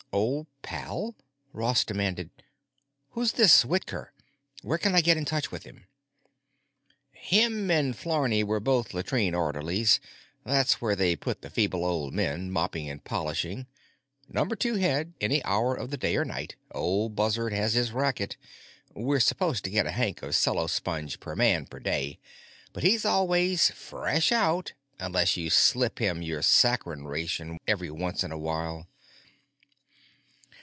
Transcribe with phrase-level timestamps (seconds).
[0.13, 1.15] Old pal?
[1.53, 2.31] Ross demanded,
[3.11, 4.11] "Who's this Whitker?
[4.61, 5.85] Where can I get in touch with him?"
[7.13, 10.01] "Him and Flarney were both latrine orderlies.
[10.43, 13.67] That's where they put the feeble old men, mopping and polishing.
[14.27, 16.57] Number Two head, any hour of the day or night.
[16.71, 21.79] Old buzzard has his racket—we're supposed to get a hank of cellosponge per man per
[21.79, 22.19] day,
[22.73, 28.37] but he's always 'fresh out'—unless you slip him your saccharine ration every once in a
[28.37, 28.89] while."